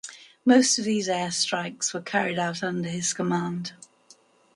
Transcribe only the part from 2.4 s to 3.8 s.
under his command.